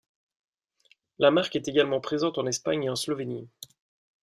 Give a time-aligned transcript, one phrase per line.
[1.19, 3.47] La marque est également présente en Espagne et en Slovénie.